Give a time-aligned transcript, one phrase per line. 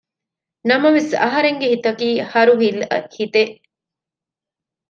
[0.69, 3.55] ނަމަވެސް އަހަރެންގެ ހިތަކީ ހަރުހިލަ ހިތެއް